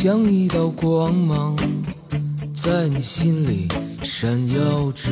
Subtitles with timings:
[0.00, 1.56] 像一道光芒，
[2.54, 3.66] 在你心里
[4.04, 5.10] 闪耀着。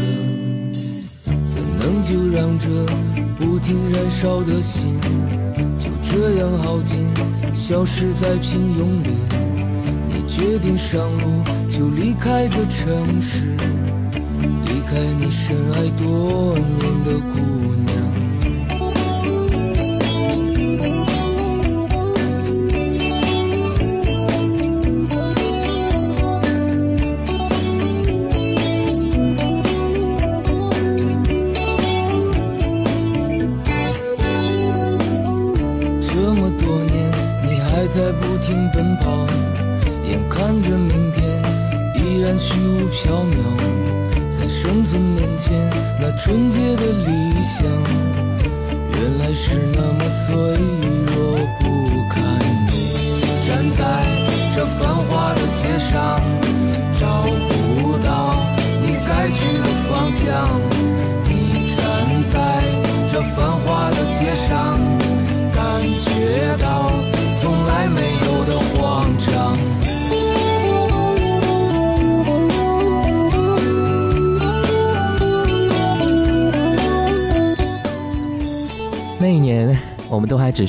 [1.24, 2.68] 怎能就让这
[3.36, 4.96] 不停燃烧的心，
[5.76, 6.96] 就这样耗尽，
[7.52, 9.10] 消失在平庸里？
[10.08, 13.42] 你决定上路，就离开这城市，
[14.66, 15.75] 离开你深。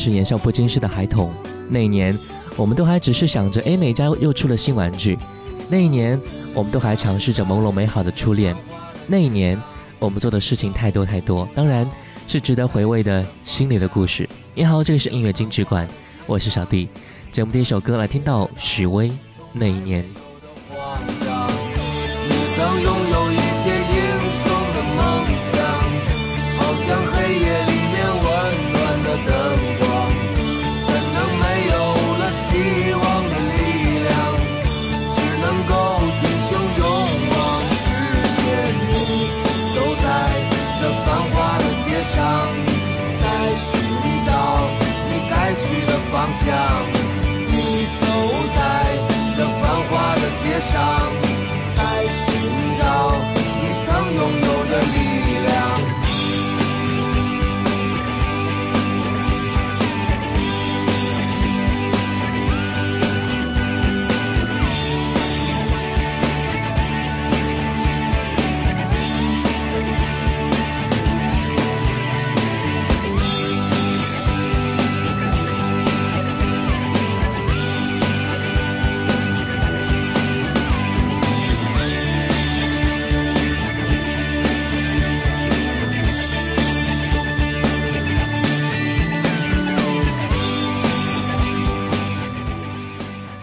[0.09, 1.31] 年少不经事的孩童，
[1.69, 2.17] 那一年
[2.55, 5.17] 我们都还只是想着哎，哪家又出了新玩具，
[5.69, 6.19] 那一年
[6.53, 8.55] 我们都还尝试着朦胧美好的初恋，
[9.07, 9.59] 那一年
[9.99, 11.87] 我们做的事情太多太多，当然
[12.27, 14.27] 是值得回味的心里的故事。
[14.53, 15.87] 你好，这里是音乐金曲馆，
[16.25, 16.89] 我是小弟。
[17.31, 19.09] 节目第一首歌来听到许巍
[19.53, 20.03] 《那一年》。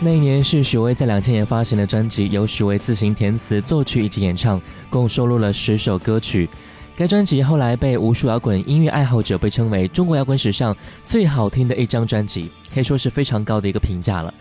[0.04, 4.60] 那一年是许巍在两千年发行的专辑，由许巍自行填词、作曲以及演唱，
[4.90, 6.46] 共收录了十首歌曲。
[6.94, 10.76] 该专辑后来被无数摇滚音乐爱好者被称为中国摇滚史上
[11.06, 14.32] 最好听的一张专辑，可以说是非常高的一个评价了。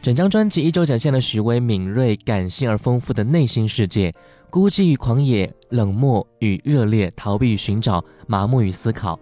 [0.00, 4.14] 整张专辑一周展现了许巍敏锐、感性而丰富的内心世界，
[4.50, 9.18] 孤寂与狂野，冷漠与热烈，逃避与寻找，麻木与思考。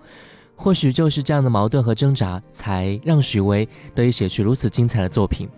[0.62, 5.49] 或许就是这样的矛盾和挣扎，才让许巍得以写出如此精彩的作品。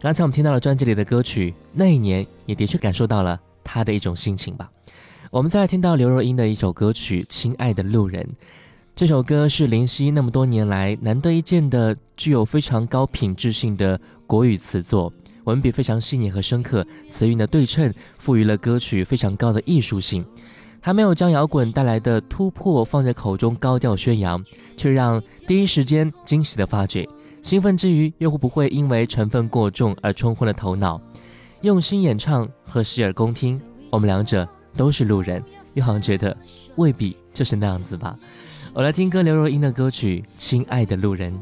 [0.00, 4.70] 刚才我们听到了专辑里的歌曲《那一年》，也的确感受到了他的一种心情吧。
[5.28, 8.22] 我们再来听到刘若英的一首歌曲《亲爱的路人》。
[8.94, 15.12] 这首歌是林夕那么多年来难得一见的具有非常高品质性的国语词作，
[15.44, 20.24] 文笔非常细腻和深刻，词韵的对称赋予了歌曲非常高的艺术性。
[20.80, 24.44] 他没有将摇滚带来的突破放在口中高调宣扬，
[24.76, 27.04] 却让第一时间惊喜的发觉。
[27.42, 31.00] 兴奋之余，又会不会因为成分过重而冲昏了头脑，
[31.62, 34.46] 用心演唱和洗耳恭听，我们两者
[34.76, 35.42] 都是路人，
[35.74, 36.36] 又好像觉得
[36.76, 38.16] 未必就是那样子吧。
[38.72, 41.32] 我来听歌，刘若英的歌曲《亲爱的路人》。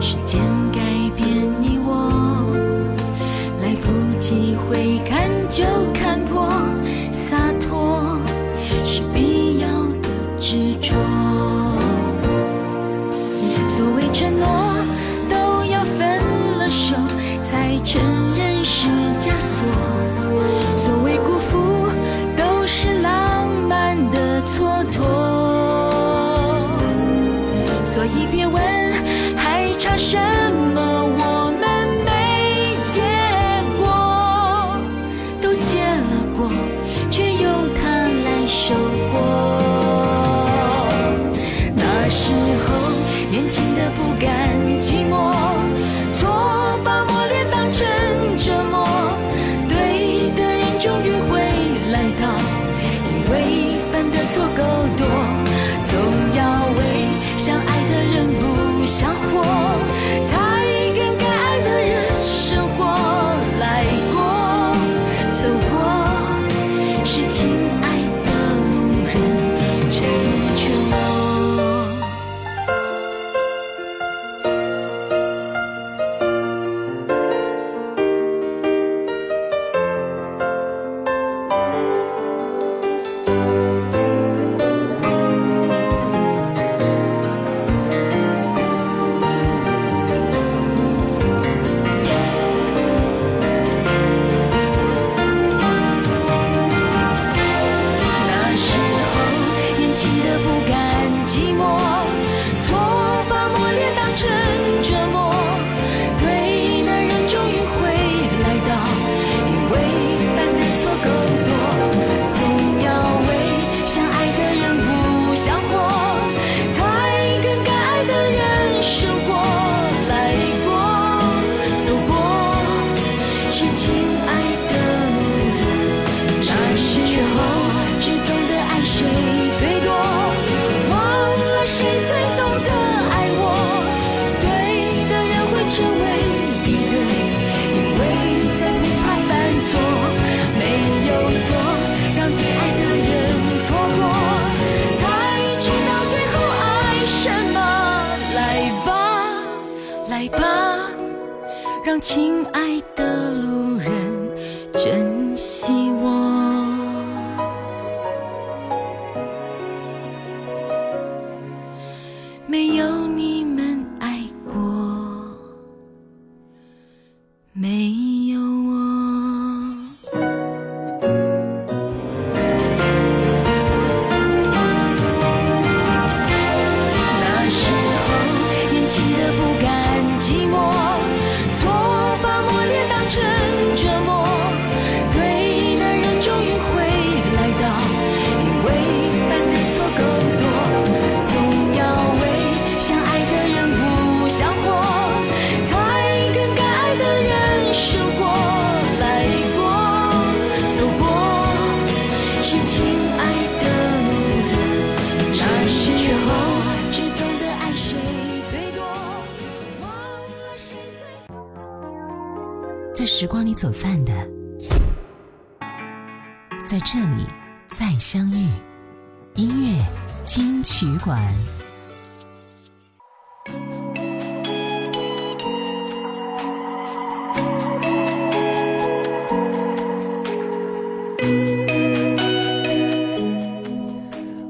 [0.00, 0.55] 时间。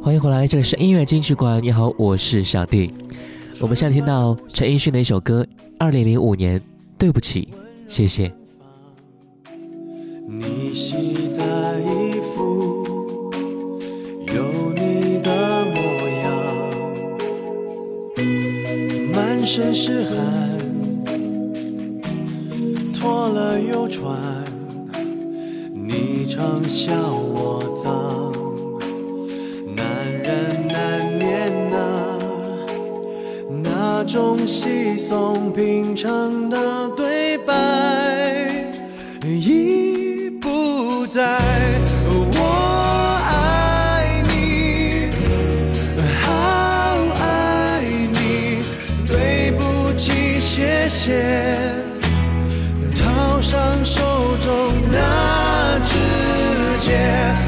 [0.07, 1.61] 欢迎回来，这里是音乐金曲馆。
[1.61, 2.89] 你好，我是小弟。
[3.61, 5.43] 我们现在听到陈奕迅的一首歌，
[5.81, 6.61] 《二零零五年》，
[6.97, 7.49] 对不起，
[7.89, 8.33] 谢谢。
[10.29, 13.33] 你洗的衣服
[14.29, 16.33] 有你的模样，
[19.13, 20.59] 满身是汗，
[22.93, 24.17] 脱了又穿，
[25.75, 27.26] 你常笑
[34.17, 37.53] 中稀松平常的对白
[39.23, 41.37] 已不在，
[42.07, 42.65] 我
[43.23, 45.11] 爱你，
[46.23, 48.65] 好爱你，
[49.07, 51.71] 对不起，谢谢，
[52.95, 54.01] 套上手
[54.39, 55.95] 中那指
[56.81, 57.46] 节。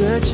[0.00, 0.29] church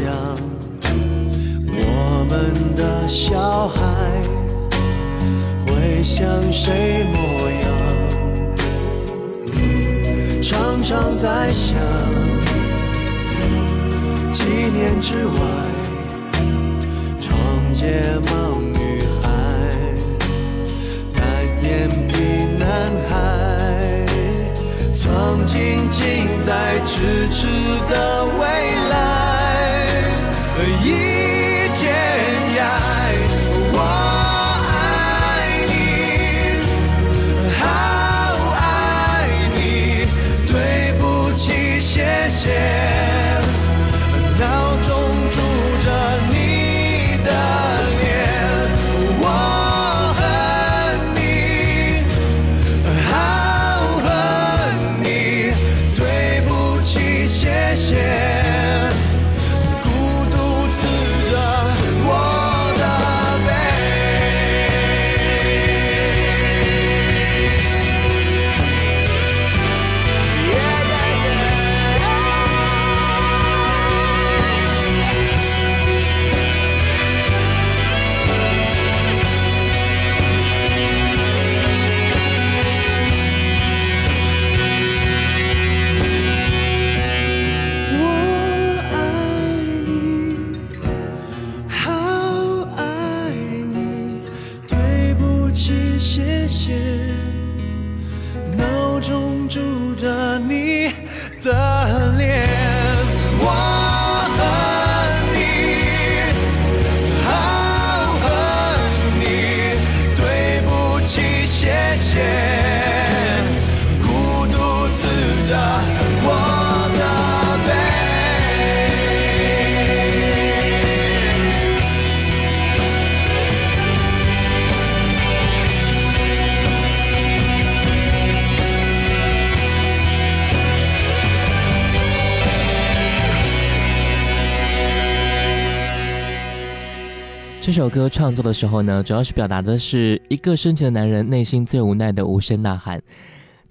[137.67, 143.03] 这首歌创作的时候呢，主要是表达的是一个深情的男人内心最无奈的无声呐喊。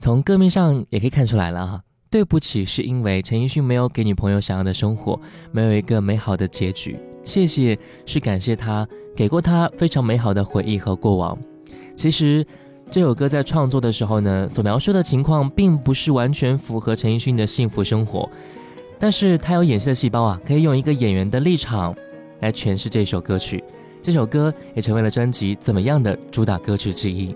[0.01, 5.17] 从歌面上也可以看出来了哈，对不起是因为陈奕迅没有给女朋友想要的生活，
[5.53, 6.99] 没有一个美好的结局。
[7.23, 8.85] 谢谢是感谢他
[9.15, 11.37] 给过他非常美好的回忆和过往。
[11.95, 12.45] 其实
[12.91, 18.29] 这首歌在创作的时候呢，所描述的情况并不是完全符合陈奕迅的幸福生活，
[18.99, 21.95] 但是他有演戏的细胞啊，可以用一个演员的立场
[22.41, 23.63] 来诠释这首歌曲。
[24.05, 27.35] 这首歌也成为了专辑《怎么样的》主打歌曲之一。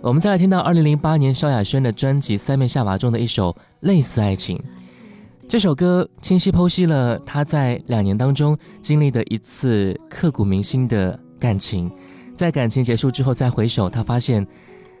[0.00, 4.56] 我们再来听到2008年萧亚轩的专辑《三面夏娃》中的一首《类似爱情》。
[5.46, 11.90] 这首歌清晰剖析了他在两年当中经历的一次刻骨铭心的感情。
[12.34, 14.44] 在感情结束之后再回首，他发现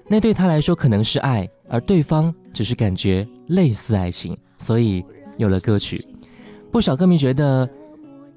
[0.08, 4.36] 那对他来说可能是爱，而对方只是感觉类似爱情。
[4.58, 5.02] 所以
[5.38, 6.06] 有了歌曲。
[6.70, 7.66] 不少歌迷觉得。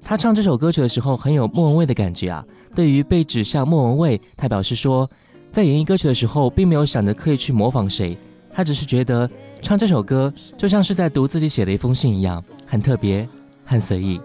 [0.02, 2.44] 他唱这首歌曲的时候很有莫文蔚的感觉啊。
[2.74, 5.08] 对于被指向莫文蔚，他表示说，
[5.52, 8.16] 在演绎歌曲的时候并没有想着刻意去模仿谁，
[8.50, 9.28] 他只是觉得
[9.60, 13.28] 唱这首歌就像是在读自己写的一封信一样，很特别，
[13.64, 14.20] 很随意。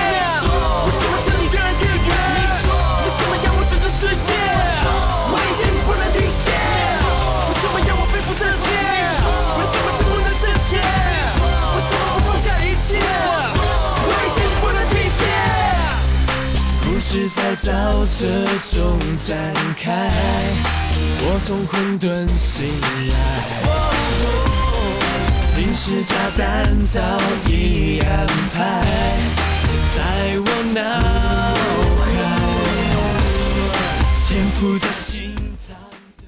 [17.29, 18.29] 在沼泽
[18.71, 19.37] 中展
[19.77, 20.09] 开，
[21.25, 22.69] 我从混沌醒
[23.11, 23.43] 来。
[25.59, 27.01] 临时炸弹早
[27.51, 28.85] 已安排
[29.97, 30.81] 在我脑
[32.05, 32.07] 海，
[34.25, 35.71] 潜伏在心脏
[36.21, 36.25] 的。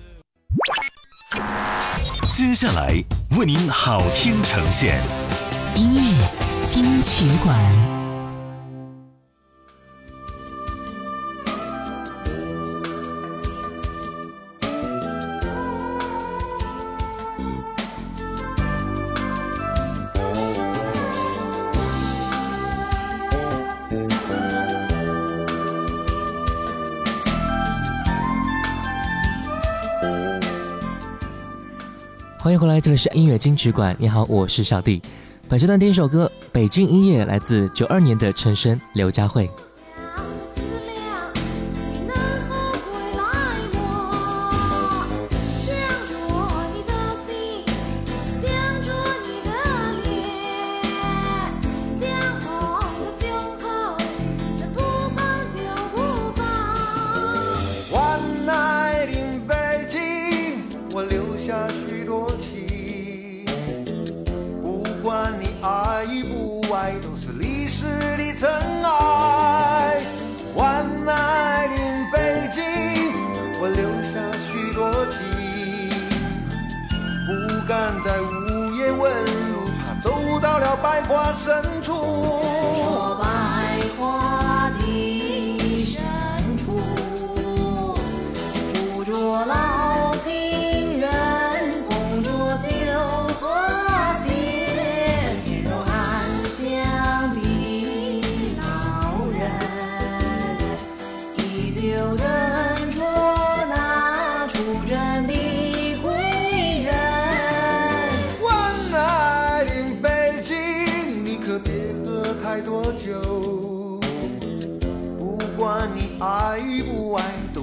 [2.27, 2.93] 接下来
[3.39, 5.01] 为您好听呈现，
[5.77, 6.11] 音乐
[6.65, 7.57] 金曲馆。
[32.49, 33.95] 欢迎回来，这里是音乐金曲馆。
[33.99, 35.03] 你好，我是小弟。
[35.51, 39.47] 本阶段第一首歌《北京一夜》，来自九二年的陈升、刘佳慧。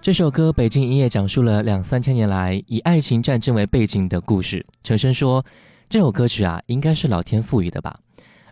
[0.08, 4.64] 这首歌《北京一夜》讲述了两三千年来以爱情、战争为背景的故事。
[4.82, 5.44] 陈升说，
[5.86, 7.94] 这首歌曲啊，应该是老天赋予的吧。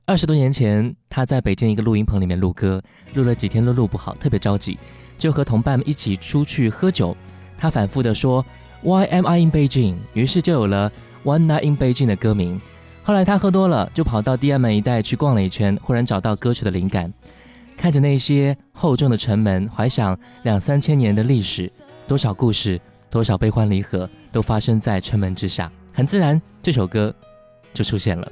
[0.05, 2.83] 二十多年前，他在北京一个录音棚里面录歌，
[3.15, 4.79] 录了几天都录不好，特别着急，
[5.17, 7.17] 就和同伴们一起出去喝酒。
[7.57, 8.45] 他反复地说
[8.83, 9.97] ，Why am I in Beijing？
[10.13, 10.93] 于是就有了
[11.25, 12.61] 《One Night in Beijing》的歌名。
[13.03, 17.11] 后来他喝多了，就跑到 d 安门一带去逛了一圈，忽然找到歌曲的灵感。
[17.77, 21.71] 看着那些厚重的城门，怀想两三千年的历史，
[22.09, 25.71] 多少故事，多少悲欢离合，都发生在城门之下。
[25.93, 27.15] 很自然，这首歌
[27.75, 28.31] 就出现了。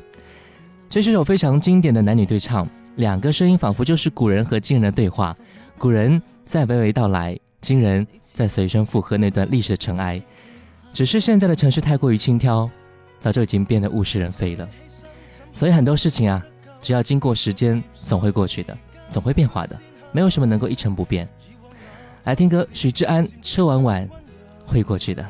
[0.89, 5.37] 这是首非常经典的男女对唱，两个声音仿佛就是古人和今人的对话。
[5.77, 10.21] 古人在娓娓道来，今人在随声附和那段历史的尘埃。
[10.93, 12.71] 只是现在的城市太过于轻佻，
[13.19, 14.67] 早就已经变得物是人非了。
[15.55, 16.43] 所以很多事情啊，
[16.81, 18.77] 只要经过时间，总会过去的。
[19.15, 19.79] 总会变化的，
[20.11, 21.29] 没有什么能够一成不变。
[22.25, 24.09] 来听歌，许志安，车婉婉，
[24.67, 25.25] 会过去的。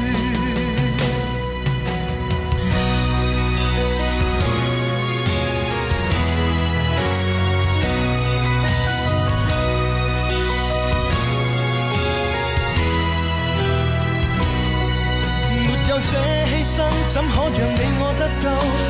[16.02, 16.18] 这
[16.50, 17.58] 牺牲怎可让你
[18.00, 18.50] 我得到？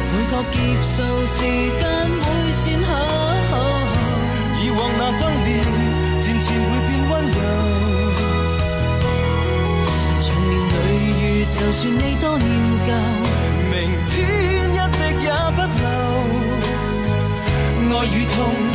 [0.09, 0.95] 每个劫数，
[1.25, 1.37] 时
[1.79, 1.83] 间
[2.21, 2.87] 会善后。
[4.61, 5.49] 以往那光年
[6.21, 7.35] 渐渐会变温柔。
[10.21, 10.75] 长年累
[11.19, 12.47] 月，就算你多念
[12.85, 12.89] 旧，
[13.73, 13.73] 明
[14.11, 14.13] 天
[14.71, 15.81] 一滴也不留。
[17.97, 18.68] 爱与痛。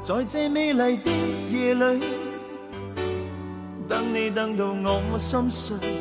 [0.03, 1.09] 在这美丽的
[1.49, 2.03] 夜里，
[3.87, 6.00] 等你等到我心碎。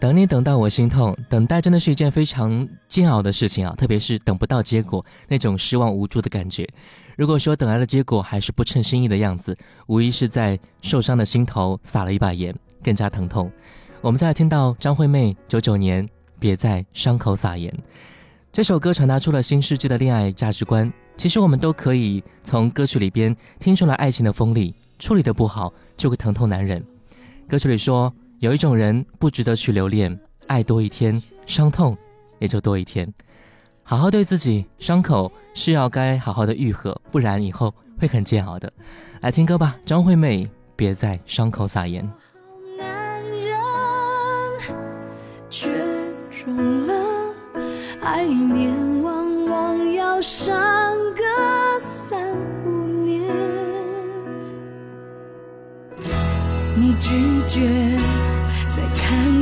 [0.00, 6.68] 等你等到我心痛，等待真的是一件非常煎熬的事情啊，特别是等不到结果，那种失望无助的感觉。
[7.16, 9.56] 如果说等来的结果还是不称心意的样子，
[9.88, 13.50] 无疑是在受伤的心头撒了一把盐，更加疼痛。
[14.00, 16.06] 我们再来听到张惠妹九九年
[16.38, 17.68] 《别在伤口撒盐》
[18.52, 20.90] 这首歌，传达出了新世纪的恋爱价值观。
[21.16, 26.80] 其实我们都可以从歌曲里边听出来爱情的锋利，处理的不好就会疼痛难忍。
[27.48, 28.12] 歌曲里说。
[28.40, 30.16] 有一种人不值得去留恋，
[30.46, 31.96] 爱多一天，伤痛
[32.38, 33.12] 也就多一天。
[33.82, 38.72] 好好对自己，伤口是要该好好的愈合，不然以后会很煎熬的。
[39.22, 40.44] 来听歌吧，张惠妹
[40.76, 42.04] 《别在伤口撒盐》。